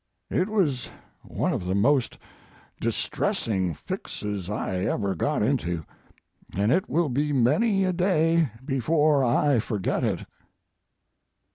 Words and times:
It 0.31 0.49
was 0.49 0.89
one 1.21 1.53
of 1.53 1.65
the 1.65 1.75
most 1.75 2.17
distressing 2.79 3.75
fixes 3.75 4.49
I 4.49 4.77
ever 4.77 5.13
got 5.13 5.43
into, 5.43 5.85
and 6.55 6.71
it 6.71 6.89
will 6.89 7.07
be 7.07 7.31
many 7.31 7.85
a 7.85 7.93
day 7.93 8.49
before 8.65 9.23
I 9.23 9.59
forget 9.59 10.03
it." 10.03 10.25